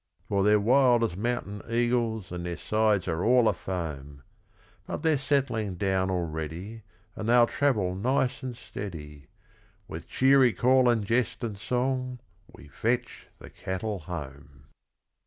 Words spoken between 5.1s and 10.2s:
settling down already, And they'll travel nice and steady, With